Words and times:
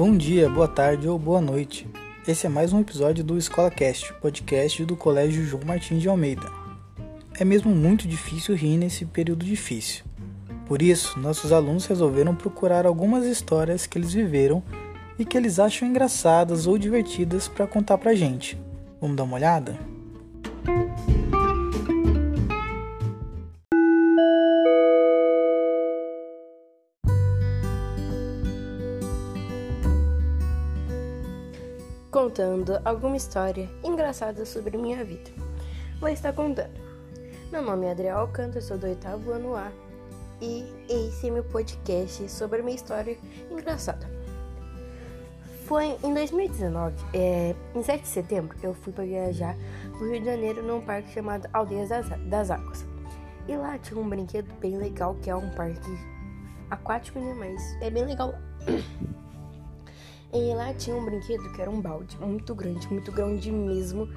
Bom 0.00 0.16
dia, 0.16 0.48
boa 0.48 0.66
tarde 0.66 1.06
ou 1.06 1.18
boa 1.18 1.42
noite. 1.42 1.86
Esse 2.26 2.46
é 2.46 2.48
mais 2.48 2.72
um 2.72 2.80
episódio 2.80 3.22
do 3.22 3.36
Escola 3.36 3.70
Cast, 3.70 4.14
podcast 4.14 4.82
do 4.86 4.96
Colégio 4.96 5.44
João 5.44 5.62
Martins 5.66 6.00
de 6.00 6.08
Almeida. 6.08 6.50
É 7.38 7.44
mesmo 7.44 7.70
muito 7.70 8.08
difícil 8.08 8.54
rir 8.54 8.78
nesse 8.78 9.04
período 9.04 9.44
difícil. 9.44 10.02
Por 10.64 10.80
isso, 10.80 11.20
nossos 11.20 11.52
alunos 11.52 11.84
resolveram 11.84 12.34
procurar 12.34 12.86
algumas 12.86 13.26
histórias 13.26 13.86
que 13.86 13.98
eles 13.98 14.14
viveram 14.14 14.62
e 15.18 15.24
que 15.26 15.36
eles 15.36 15.58
acham 15.58 15.86
engraçadas 15.86 16.66
ou 16.66 16.78
divertidas 16.78 17.46
para 17.46 17.66
contar 17.66 17.98
pra 17.98 18.14
gente. 18.14 18.58
Vamos 19.02 19.18
dar 19.18 19.24
uma 19.24 19.36
olhada? 19.36 19.78
Contando 32.30 32.80
alguma 32.84 33.16
história 33.16 33.68
engraçada 33.82 34.46
sobre 34.46 34.78
minha 34.78 35.04
vida. 35.04 35.32
Vou 35.98 36.08
estar 36.08 36.32
contando. 36.32 36.70
Meu 37.50 37.60
nome 37.60 37.86
é 37.86 37.90
Adriel 37.90 38.18
Alcântara, 38.18 38.60
sou 38.60 38.78
do 38.78 38.86
oitavo 38.86 39.32
ano 39.32 39.56
A 39.56 39.72
e 40.40 40.64
esse 40.88 41.26
é 41.26 41.30
meu 41.32 41.42
podcast 41.42 42.30
sobre 42.30 42.62
minha 42.62 42.76
história 42.76 43.18
engraçada. 43.50 44.08
Foi 45.64 45.96
em 46.04 46.14
2019, 46.14 46.94
é, 47.12 47.52
em 47.74 47.82
7 47.82 48.02
de 48.02 48.08
setembro, 48.08 48.56
eu 48.62 48.74
fui 48.74 48.92
para 48.92 49.04
viajar 49.04 49.56
no 49.98 50.12
Rio 50.12 50.20
de 50.20 50.26
Janeiro 50.26 50.62
num 50.62 50.80
parque 50.80 51.12
chamado 51.12 51.48
Aldeias 51.52 51.88
das, 51.88 52.08
das 52.28 52.50
Águas. 52.52 52.86
E 53.48 53.56
lá 53.56 53.76
tinha 53.76 54.00
um 54.00 54.08
brinquedo 54.08 54.52
bem 54.60 54.76
legal, 54.76 55.16
que 55.20 55.30
é 55.30 55.34
um 55.34 55.50
parque 55.50 55.98
aquático, 56.70 57.18
né? 57.18 57.34
Mas 57.36 57.60
é 57.82 57.90
bem 57.90 58.04
legal. 58.04 58.32
E 60.32 60.54
lá 60.54 60.72
tinha 60.74 60.94
um 60.94 61.04
brinquedo 61.04 61.52
que 61.52 61.60
era 61.60 61.70
um 61.70 61.80
balde 61.80 62.16
muito 62.20 62.54
grande, 62.54 62.86
muito 62.88 63.10
grande 63.10 63.50
mesmo, 63.50 64.08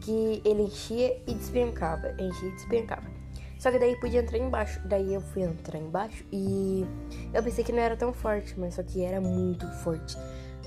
que 0.00 0.40
ele 0.44 0.62
enchia 0.62 1.20
e 1.26 1.34
despencava, 1.34 2.10
enchia 2.12 2.48
e 2.48 2.52
despencava. 2.52 3.18
Só 3.58 3.70
que 3.70 3.78
daí 3.78 3.96
podia 3.96 4.20
entrar 4.20 4.38
embaixo. 4.38 4.80
Daí 4.86 5.12
eu 5.12 5.20
fui 5.20 5.42
entrar 5.42 5.78
embaixo 5.78 6.24
e 6.32 6.86
eu 7.34 7.42
pensei 7.42 7.64
que 7.64 7.72
não 7.72 7.80
era 7.80 7.96
tão 7.96 8.12
forte, 8.12 8.58
mas 8.58 8.74
só 8.74 8.82
que 8.82 9.02
era 9.02 9.20
muito 9.20 9.66
forte. 9.82 10.16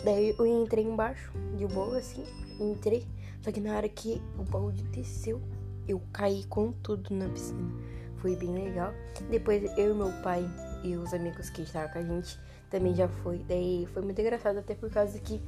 Daí 0.04 0.36
eu 0.38 0.46
entrei 0.46 0.84
embaixo, 0.84 1.32
de 1.56 1.66
boa 1.68 1.98
assim, 1.98 2.24
entrei. 2.60 3.08
Só 3.42 3.52
que 3.52 3.60
na 3.60 3.76
hora 3.76 3.90
que 3.90 4.22
o 4.38 4.44
balde 4.44 4.84
desceu, 4.84 5.42
eu 5.88 6.02
caí 6.12 6.44
com 6.46 6.72
tudo 6.72 7.16
na 7.16 7.28
piscina. 7.30 7.72
Foi 8.18 8.36
bem 8.36 8.54
legal. 8.54 8.94
Depois 9.30 9.64
eu 9.78 9.92
e 9.92 9.94
meu 9.96 10.12
pai 10.22 10.48
e 10.84 10.96
os 10.96 11.14
amigos 11.14 11.50
que 11.50 11.62
estavam 11.64 11.92
com 11.92 12.00
a 12.00 12.04
gente 12.04 12.38
também 12.72 12.96
já 12.96 13.08
foi. 13.08 13.40
Daí 13.48 13.88
foi 13.94 14.02
muito 14.02 14.20
engraçado, 14.20 14.58
até 14.58 14.74
por 14.74 14.90
causa 14.90 15.20
que 15.20 15.40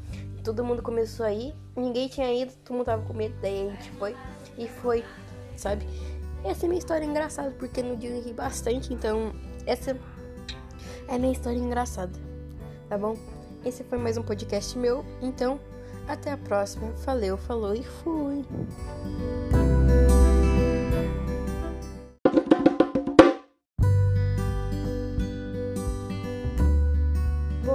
todo 0.43 0.63
mundo 0.63 0.83
começou 0.83 1.25
a 1.25 1.33
ir, 1.33 1.55
ninguém 1.75 2.09
tinha 2.09 2.31
ido, 2.31 2.51
todo 2.63 2.75
mundo 2.75 2.85
tava 2.85 3.01
com 3.03 3.13
medo, 3.13 3.33
daí 3.41 3.69
a 3.69 3.71
gente 3.71 3.89
foi 3.91 4.15
e 4.57 4.67
foi, 4.67 5.03
sabe? 5.55 5.87
Essa 6.43 6.65
é 6.65 6.67
minha 6.67 6.79
história 6.79 7.05
engraçada, 7.05 7.51
porque 7.57 7.81
no 7.81 7.95
dia 7.95 8.09
eu 8.09 8.21
ri 8.21 8.33
bastante, 8.33 8.93
então 8.93 9.31
essa 9.65 9.97
é 11.07 11.17
minha 11.17 11.31
história 11.31 11.57
engraçada, 11.57 12.11
tá 12.89 12.97
bom? 12.97 13.17
Esse 13.65 13.85
foi 13.85 13.97
mais 13.97 14.17
um 14.17 14.23
podcast 14.23 14.77
meu, 14.77 15.05
então 15.21 15.57
até 16.05 16.33
a 16.33 16.37
próxima. 16.37 16.91
Valeu, 17.05 17.37
falou 17.37 17.73
e 17.73 17.83
fui! 17.83 18.43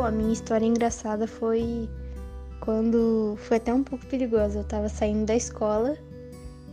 A 0.08 0.10
minha 0.10 0.32
história 0.32 0.64
engraçada 0.64 1.26
foi 1.26 1.88
quando 2.60 3.34
foi 3.36 3.58
até 3.58 3.72
um 3.72 3.84
pouco 3.84 4.06
perigosa. 4.06 4.60
Eu 4.60 4.64
tava 4.64 4.88
saindo 4.88 5.26
da 5.26 5.36
escola 5.36 5.96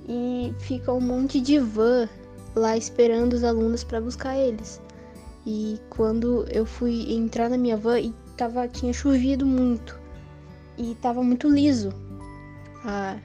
e 0.08 0.54
fica 0.60 0.92
um 0.94 1.02
monte 1.02 1.42
de 1.42 1.60
van 1.60 2.08
lá 2.56 2.78
esperando 2.78 3.34
os 3.34 3.44
alunos 3.44 3.84
para 3.84 4.00
buscar 4.00 4.38
eles. 4.38 4.82
E 5.46 5.80
quando 5.90 6.46
eu 6.50 6.66
fui 6.66 7.14
entrar 7.14 7.50
na 7.50 7.58
minha 7.58 7.78
van 7.78 8.00
e 8.00 8.14
tava 8.38 8.68
tinha 8.68 8.94
chovido 8.94 9.46
muito 9.46 10.00
e 10.78 10.96
tava 10.96 11.22
muito 11.22 11.50
liso. 11.50 11.94
A, 12.86 13.18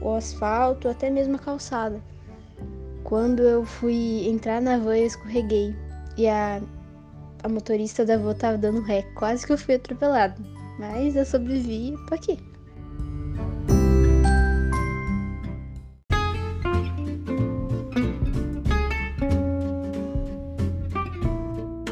o 0.00 0.14
asfalto, 0.14 0.88
até 0.88 1.10
mesmo 1.10 1.36
a 1.36 1.38
calçada. 1.38 2.02
Quando 3.04 3.42
eu 3.42 3.64
fui 3.64 4.26
entrar 4.26 4.62
na 4.62 4.78
van, 4.78 4.96
eu 4.96 5.06
escorreguei 5.06 5.76
e 6.16 6.26
a 6.26 6.60
a 7.42 7.48
motorista 7.48 8.04
da 8.04 8.14
avó 8.14 8.34
tava 8.34 8.58
dando 8.58 8.80
ré, 8.82 9.02
quase 9.14 9.46
que 9.46 9.52
eu 9.52 9.58
fui 9.58 9.74
atropelado. 9.74 10.42
Mas 10.78 11.16
eu 11.16 11.24
sobrevivi, 11.24 11.94
tô 12.08 12.14
aqui. 12.14 12.38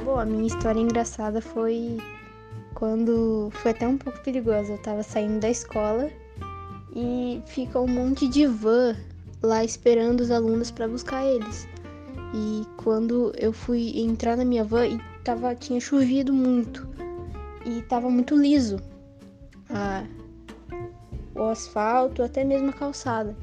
Bom, 0.05 0.19
a 0.19 0.25
minha 0.25 0.47
história 0.47 0.81
engraçada 0.81 1.41
foi 1.41 1.99
quando 2.75 3.51
foi 3.55 3.73
até 3.73 3.89
um 3.89 3.99
pouco 3.99 4.21
perigosa. 4.23 4.73
Eu 4.73 4.79
tava 4.79 5.03
saindo 5.03 5.41
da 5.41 5.51
escola 5.51 6.11
e 6.95 7.43
fica 7.47 7.81
um 7.81 7.89
monte 7.89 8.29
de 8.29 8.47
van 8.47 8.95
lá 9.43 9.65
esperando 9.65 10.21
os 10.21 10.31
alunos 10.31 10.71
para 10.71 10.87
buscar 10.87 11.25
eles. 11.25 11.67
E 12.35 12.67
quando 12.77 13.33
eu 13.39 13.53
fui 13.53 13.99
entrar 14.01 14.37
na 14.37 14.45
minha 14.45 14.65
van 14.65 14.87
e 14.87 15.16
tava, 15.27 15.57
tinha 15.57 15.81
chovido 15.81 16.33
muito 16.33 16.89
e 17.65 17.83
tava 17.83 18.09
muito 18.09 18.37
liso 18.37 18.77
a, 19.69 20.05
o 21.35 21.43
asfalto, 21.43 22.23
até 22.23 22.45
mesmo 22.45 22.71
a 22.71 22.73
calçada. 22.73 23.37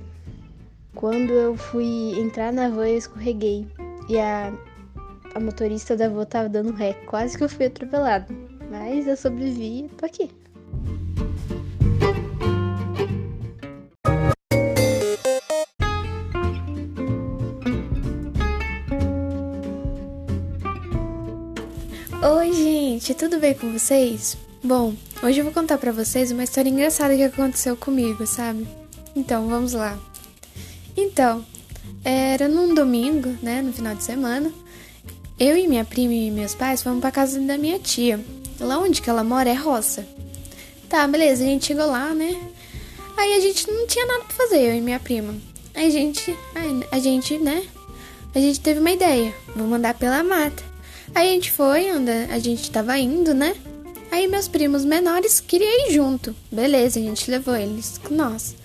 Quando 0.95 1.33
eu 1.33 1.57
fui 1.57 2.17
entrar 2.17 2.53
na 2.53 2.69
van, 2.69 2.87
eu 2.87 2.97
escorreguei 2.97 3.67
e 4.07 4.17
a, 4.17 4.53
a 5.35 5.39
motorista 5.41 5.97
da 5.97 6.07
van 6.07 6.23
tava 6.23 6.47
dando 6.47 6.71
ré, 6.71 6.93
quase 7.05 7.37
que 7.37 7.43
eu 7.43 7.49
fui 7.49 7.65
atropelado. 7.65 8.33
Mas 8.71 9.05
eu 9.05 9.17
sobrevivi, 9.17 9.89
tô 9.97 10.05
aqui. 10.05 10.31
Gente, 23.03 23.15
tudo 23.15 23.37
bem 23.37 23.53
com 23.53 23.69
vocês? 23.69 24.37
Bom, 24.63 24.93
hoje 25.21 25.39
eu 25.39 25.43
vou 25.43 25.53
contar 25.53 25.77
para 25.77 25.91
vocês 25.91 26.31
uma 26.31 26.45
história 26.45 26.69
engraçada 26.69 27.13
que 27.13 27.23
aconteceu 27.23 27.75
comigo, 27.75 28.25
sabe? 28.25 28.65
Então, 29.13 29.49
vamos 29.49 29.73
lá. 29.73 29.99
Então, 30.95 31.45
era 32.05 32.47
num 32.47 32.73
domingo, 32.73 33.35
né, 33.41 33.61
no 33.61 33.73
final 33.73 33.93
de 33.93 34.05
semana. 34.05 34.53
Eu 35.37 35.57
e 35.57 35.67
minha 35.67 35.83
prima 35.83 36.13
e 36.13 36.31
meus 36.31 36.55
pais 36.55 36.81
fomos 36.81 37.01
para 37.01 37.11
casa 37.11 37.41
da 37.41 37.57
minha 37.57 37.77
tia. 37.77 38.23
Lá 38.57 38.79
onde 38.79 39.01
que 39.01 39.09
ela 39.09 39.23
mora 39.23 39.49
é 39.49 39.53
roça. 39.53 40.07
Tá, 40.87 41.05
beleza, 41.05 41.43
a 41.43 41.47
gente 41.47 41.65
chegou 41.65 41.87
lá, 41.87 42.13
né? 42.13 42.41
Aí 43.17 43.33
a 43.33 43.39
gente 43.41 43.69
não 43.69 43.85
tinha 43.85 44.05
nada 44.05 44.23
pra 44.23 44.47
fazer, 44.47 44.61
eu 44.61 44.75
e 44.77 44.81
minha 44.81 44.99
prima. 44.99 45.35
Aí 45.75 45.87
a 45.87 45.89
gente, 45.89 46.33
a 46.89 46.99
gente, 46.99 47.37
né? 47.37 47.65
A 48.33 48.39
gente 48.39 48.61
teve 48.61 48.79
uma 48.79 48.91
ideia. 48.91 49.35
Vamos 49.57 49.73
andar 49.73 49.93
pela 49.93 50.23
mata. 50.23 50.72
Aí 51.15 51.29
a 51.29 51.33
gente 51.33 51.51
foi 51.51 51.91
onde 51.91 52.11
a 52.11 52.39
gente 52.39 52.71
tava 52.71 52.97
indo, 52.97 53.33
né? 53.33 53.55
Aí 54.11 54.27
meus 54.27 54.47
primos 54.47 54.83
menores 54.85 55.39
queriam 55.39 55.87
ir 55.87 55.93
junto. 55.93 56.35
Beleza, 56.51 56.99
a 56.99 57.03
gente 57.03 57.29
levou 57.29 57.55
eles 57.55 57.97
com 57.97 58.13
nós. 58.13 58.55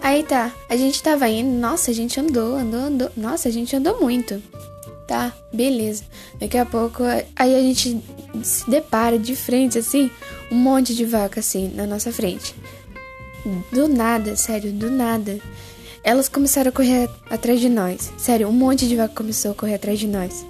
Aí 0.00 0.22
tá, 0.22 0.52
a 0.68 0.76
gente 0.76 1.02
tava 1.02 1.28
indo, 1.28 1.50
nossa, 1.58 1.90
a 1.90 1.94
gente 1.94 2.20
andou, 2.20 2.56
andou, 2.56 2.80
andou. 2.80 3.10
Nossa, 3.16 3.48
a 3.48 3.52
gente 3.52 3.74
andou 3.74 4.00
muito. 4.00 4.42
Tá, 5.06 5.32
beleza. 5.52 6.04
Daqui 6.38 6.58
a 6.58 6.66
pouco, 6.66 7.02
aí 7.36 7.54
a 7.54 7.60
gente 7.60 8.00
se 8.42 8.70
depara 8.70 9.18
de 9.18 9.34
frente, 9.34 9.78
assim, 9.78 10.10
um 10.50 10.56
monte 10.56 10.94
de 10.94 11.04
vaca, 11.04 11.40
assim, 11.40 11.72
na 11.74 11.86
nossa 11.86 12.12
frente. 12.12 12.54
Do 13.72 13.88
nada, 13.88 14.36
sério, 14.36 14.72
do 14.72 14.90
nada. 14.90 15.38
Elas 16.02 16.28
começaram 16.28 16.68
a 16.68 16.72
correr 16.72 17.08
atrás 17.30 17.60
de 17.60 17.68
nós. 17.68 18.12
Sério, 18.18 18.48
um 18.48 18.52
monte 18.52 18.86
de 18.86 18.96
vaca 18.96 19.14
começou 19.14 19.52
a 19.52 19.54
correr 19.54 19.74
atrás 19.74 19.98
de 19.98 20.06
nós. 20.06 20.44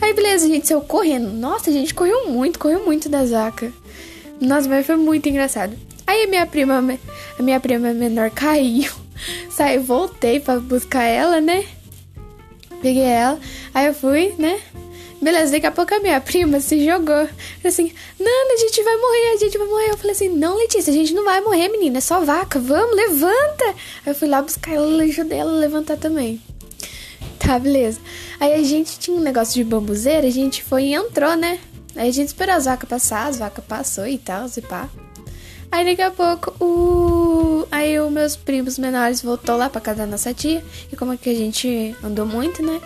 Aí 0.00 0.12
beleza, 0.14 0.46
a 0.46 0.48
gente 0.48 0.66
saiu 0.66 0.80
correndo. 0.80 1.30
Nossa, 1.32 1.70
a 1.70 1.72
gente 1.72 1.94
correu 1.94 2.28
muito, 2.28 2.58
correu 2.58 2.84
muito 2.84 3.08
da 3.08 3.24
Zaca. 3.24 3.72
Nossa, 4.40 4.68
mas 4.68 4.86
foi 4.86 4.96
muito 4.96 5.28
engraçado. 5.28 5.76
Aí 6.06 6.24
a 6.24 6.26
minha 6.26 6.46
prima, 6.46 6.82
a 7.38 7.42
minha 7.42 7.60
prima 7.60 7.92
menor 7.92 8.30
caiu. 8.30 8.90
Saí, 9.50 9.78
voltei 9.78 10.40
para 10.40 10.58
buscar 10.58 11.04
ela, 11.04 11.40
né? 11.40 11.64
Peguei 12.80 13.02
ela, 13.02 13.38
aí 13.74 13.86
eu 13.86 13.94
fui, 13.94 14.34
né? 14.38 14.58
Beleza, 15.20 15.52
daqui 15.52 15.66
a 15.66 15.70
pouco 15.70 15.94
a 15.94 16.00
minha 16.00 16.18
prima 16.18 16.60
se 16.60 16.82
jogou. 16.82 17.28
Assim, 17.62 17.92
Nana, 18.18 18.54
a 18.54 18.56
gente 18.56 18.82
vai 18.82 18.96
morrer, 18.96 19.32
a 19.34 19.36
gente 19.36 19.58
vai 19.58 19.66
morrer. 19.66 19.90
Eu 19.90 19.98
falei 19.98 20.12
assim, 20.12 20.30
não, 20.30 20.56
Letícia, 20.56 20.90
a 20.90 20.96
gente 20.96 21.12
não 21.12 21.24
vai 21.24 21.42
morrer, 21.42 21.68
menina, 21.68 21.98
é 21.98 22.00
só 22.00 22.24
vaca, 22.24 22.58
vamos, 22.58 22.96
levanta. 22.96 23.66
Aí 23.66 23.74
eu 24.06 24.14
fui 24.14 24.28
lá 24.28 24.40
buscar 24.40 24.72
ela, 24.72 25.02
ajudei 25.02 25.38
ela 25.38 25.52
a 25.52 25.60
levantar 25.60 25.98
também. 25.98 26.40
Tá, 27.50 27.58
beleza. 27.58 27.98
Aí 28.38 28.54
a 28.54 28.62
gente 28.62 28.96
tinha 28.96 29.16
um 29.16 29.20
negócio 29.20 29.54
de 29.54 29.64
bambuzeira, 29.64 30.24
a 30.24 30.30
gente 30.30 30.62
foi 30.62 30.84
e 30.84 30.94
entrou, 30.94 31.34
né? 31.34 31.58
Aí 31.96 32.08
a 32.08 32.12
gente 32.12 32.28
esperou 32.28 32.54
as 32.54 32.66
vacas 32.66 32.88
passar, 32.88 33.26
as 33.26 33.40
vacas 33.40 33.64
passou 33.64 34.06
e 34.06 34.18
tal, 34.18 34.46
e 34.56 34.60
pá. 34.60 34.88
Aí 35.68 35.84
daqui 35.84 36.00
a 36.00 36.12
pouco 36.12 36.54
o. 36.64 37.66
Aí 37.68 37.98
os 37.98 38.12
meus 38.12 38.36
primos 38.36 38.78
menores 38.78 39.20
voltou 39.20 39.56
lá 39.56 39.68
pra 39.68 39.80
casa 39.80 40.02
da 40.02 40.06
nossa 40.06 40.32
tia. 40.32 40.62
E 40.92 40.94
como 40.94 41.12
é 41.12 41.16
que 41.16 41.28
a 41.28 41.34
gente 41.34 41.92
andou 42.04 42.24
muito, 42.24 42.62
né? 42.62 42.80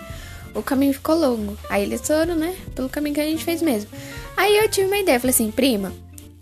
O 0.55 0.63
caminho 0.63 0.95
ficou 0.95 1.15
longo. 1.15 1.59
Aí 1.69 1.83
eles 1.83 2.01
foram, 2.01 2.35
né? 2.35 2.57
Pelo 2.75 2.89
caminho 2.89 3.17
que 3.17 3.21
a 3.21 3.27
gente 3.27 3.45
fez 3.45 3.61
mesmo. 3.61 3.91
Aí 4.35 4.57
eu 4.57 4.67
tive 4.71 4.87
uma 4.87 4.97
ideia, 4.97 5.21
falei 5.21 5.35
assim, 5.35 5.51
prima, 5.51 5.93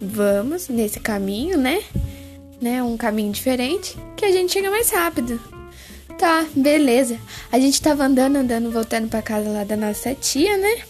vamos 0.01 0.69
nesse 0.69 1.01
caminho, 1.01 1.59
né? 1.59 1.83
Né? 2.61 2.85
Um 2.85 2.97
caminho 2.97 3.33
diferente, 3.33 3.97
que 4.17 4.25
a 4.25 4.31
gente 4.31 4.53
chega 4.53 4.71
mais 4.71 4.91
rápido. 4.91 5.41
Tá, 6.23 6.47
beleza. 6.55 7.19
A 7.51 7.59
gente 7.59 7.83
tava 7.83 8.05
andando, 8.05 8.37
andando, 8.37 8.71
voltando 8.71 9.09
pra 9.09 9.21
casa 9.21 9.51
lá 9.51 9.65
da 9.65 9.77
nossa 9.77 10.15
tia, 10.15 10.57
né? 10.57 10.83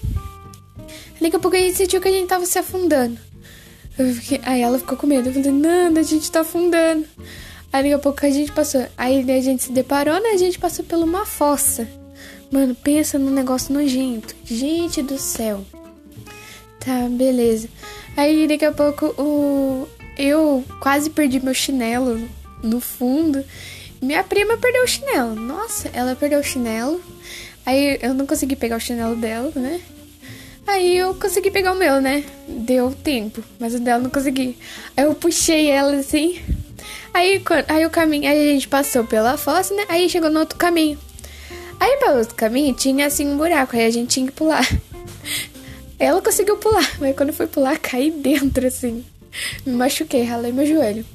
Daqui 1.19 1.37
a 1.37 1.39
pouco 1.39 1.57
a 1.57 1.59
gente 1.59 1.75
sentiu 1.75 2.03
que 2.03 2.09
a 2.09 2.13
gente 2.13 2.29
tava 2.29 2.45
se 2.45 2.59
afundando. 2.59 3.19
Fiquei... 3.97 4.43
Aí 4.45 4.61
ela 4.61 4.79
ficou 4.79 4.95
com 4.99 5.07
medo. 5.07 5.31
Eu 5.31 5.33
falei, 5.33 5.51
Nanda, 5.51 6.01
a 6.01 6.03
gente 6.03 6.31
tá 6.31 6.43
afundando. 6.43 7.07
Aí 7.73 7.83
daqui 7.83 7.95
a 7.95 7.99
pouco 7.99 8.27
a 8.27 8.29
gente 8.29 8.53
passou. 8.53 8.87
Aí 8.95 9.21
a 9.31 9.41
gente 9.41 9.63
se 9.63 9.73
deparou, 9.73 10.21
né? 10.21 10.33
A 10.35 10.37
gente 10.37 10.59
passou 10.59 10.85
por 10.85 10.99
uma 10.99 11.25
fossa. 11.25 11.89
Mano, 12.51 12.75
pensa 12.75 13.19
num 13.19 13.31
negócio 13.31 13.73
nojento. 13.73 14.37
Gente 14.45 15.01
do 15.01 15.17
céu. 15.17 15.65
Tá, 16.79 17.09
beleza. 17.09 17.71
Aí 18.19 18.47
daqui 18.47 18.67
a 18.67 18.73
pouco 18.73 19.07
o. 19.19 19.89
Eu 20.19 20.63
quase 20.79 21.09
perdi 21.09 21.41
meu 21.41 21.55
chinelo 21.55 22.21
no 22.63 22.83
fundo. 22.83 23.43
Minha 24.03 24.25
prima 24.25 24.57
perdeu 24.57 24.83
o 24.83 24.87
chinelo. 24.89 25.37
Nossa, 25.37 25.89
ela 25.95 26.17
perdeu 26.17 26.41
o 26.41 26.45
chinelo. 26.45 27.01
Aí 27.65 28.01
eu 28.03 28.13
não 28.13 28.27
consegui 28.27 28.57
pegar 28.57 28.77
o 28.77 28.81
chinelo 28.81 29.15
dela, 29.15 29.53
né? 29.55 29.81
Aí 30.67 30.97
eu 30.99 31.15
consegui 31.15 31.53
pegar 31.53 31.73
o 31.73 31.77
meu, 31.77 32.01
né? 32.01 32.25
Deu 32.49 32.93
tempo, 32.93 33.43
mas 33.61 33.77
o 33.77 33.79
dela 33.79 34.03
não 34.03 34.11
consegui. 34.11 34.59
Aí 34.97 35.05
eu 35.05 35.15
puxei 35.15 35.71
ela 35.71 35.95
assim. 35.95 36.41
Aí, 37.15 37.41
aí 37.69 37.87
o 37.87 37.91
caminho, 37.91 38.29
aí 38.29 38.51
a 38.51 38.53
gente 38.55 38.67
passou 38.67 39.05
pela 39.05 39.37
fossa, 39.37 39.73
né? 39.73 39.85
Aí 39.89 40.09
chegou 40.09 40.31
no 40.31 40.41
outro 40.41 40.59
caminho. 40.59 40.99
Aí 41.79 41.97
pelo 41.99 42.19
outro 42.19 42.35
caminho 42.35 42.75
tinha 42.75 43.07
assim 43.07 43.29
um 43.29 43.37
buraco, 43.37 43.77
aí 43.77 43.87
a 43.87 43.91
gente 43.91 44.09
tinha 44.09 44.27
que 44.27 44.33
pular. 44.33 44.67
Ela 45.97 46.21
conseguiu 46.21 46.57
pular, 46.57 46.91
mas 46.99 47.15
quando 47.15 47.29
eu 47.29 47.35
fui 47.35 47.47
pular, 47.47 47.79
caí 47.79 48.11
dentro 48.11 48.67
assim. 48.67 49.05
Me 49.65 49.73
machuquei, 49.75 50.25
ralei 50.25 50.51
meu 50.51 50.67
joelho. 50.67 51.07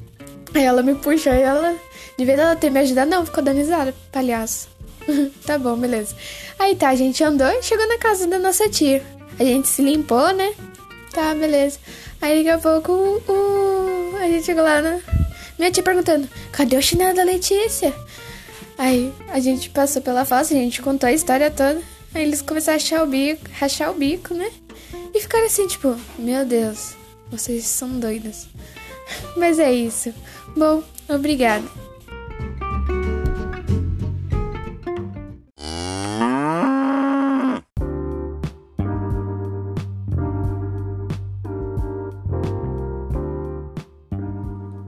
Aí 0.54 0.64
ela 0.64 0.82
me 0.82 0.94
puxou 0.94 1.32
e 1.34 1.40
ela, 1.40 1.76
de 2.18 2.24
vez 2.24 2.36
ela 2.36 2.56
ter 2.56 2.68
me 2.68 2.80
ajudado, 2.80 3.08
não, 3.08 3.24
ficou 3.24 3.44
dando 3.44 3.58
risada, 3.58 3.94
palhaço. 4.10 4.68
tá 5.46 5.56
bom, 5.56 5.76
beleza. 5.76 6.16
Aí 6.58 6.74
tá, 6.74 6.88
a 6.88 6.96
gente 6.96 7.22
andou 7.22 7.46
e 7.46 7.62
chegou 7.62 7.86
na 7.86 7.96
casa 7.96 8.26
da 8.26 8.40
nossa 8.40 8.68
tia. 8.68 9.00
A 9.38 9.44
gente 9.44 9.68
se 9.68 9.80
limpou, 9.82 10.32
né? 10.32 10.52
Tá, 11.12 11.32
beleza. 11.32 11.78
Aí 12.20 12.38
daqui 12.38 12.48
a 12.48 12.58
pouco 12.58 12.92
uh, 12.92 14.16
a 14.16 14.26
gente 14.26 14.44
chegou 14.44 14.64
lá, 14.64 14.82
né? 14.82 15.00
Minha 15.56 15.70
tia 15.70 15.80
perguntando: 15.80 16.28
cadê 16.50 16.76
o 16.76 16.82
chinelo 16.82 17.14
da 17.14 17.22
Letícia? 17.22 17.94
Aí 18.76 19.12
a 19.28 19.38
gente 19.38 19.70
passou 19.70 20.02
pela 20.02 20.24
face, 20.24 20.54
a 20.54 20.56
gente 20.56 20.82
contou 20.82 21.08
a 21.08 21.12
história 21.12 21.52
toda. 21.52 21.80
Aí 22.12 22.24
eles 22.24 22.42
começaram 22.42 22.78
a 22.78 22.80
rachar 22.80 23.04
o 23.04 23.06
bico, 23.06 23.42
rachar 23.52 23.90
o 23.92 23.94
bico, 23.94 24.34
né? 24.34 24.50
E 25.14 25.20
ficaram 25.20 25.46
assim, 25.46 25.68
tipo, 25.68 25.96
meu 26.18 26.44
Deus, 26.44 26.96
vocês 27.30 27.64
são 27.64 28.00
doidas. 28.00 28.48
Mas 29.36 29.60
é 29.60 29.72
isso. 29.72 30.12
Bom, 30.56 30.82
obrigada. 31.08 31.87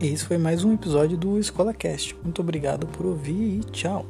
Esse 0.01 0.25
foi 0.25 0.39
mais 0.39 0.65
um 0.65 0.73
episódio 0.73 1.15
do 1.15 1.39
Escola 1.39 1.75
Cast. 1.75 2.17
Muito 2.25 2.41
obrigado 2.41 2.87
por 2.87 3.05
ouvir 3.05 3.59
e 3.59 3.65
tchau. 3.65 4.07